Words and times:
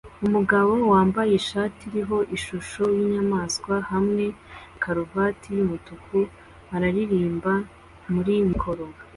Umugabo 0.25 0.73
wambaye 0.91 1.31
ishati 1.39 1.81
iriho 1.87 2.17
ishusho 2.37 2.83
yinyamaswa 2.97 3.75
hamwe 3.91 4.25
na 4.33 4.77
karuvati 4.81 5.47
yumutuku 5.57 6.17
aririmba 6.75 7.53
muri 8.13 8.33
mikoro 8.49 8.85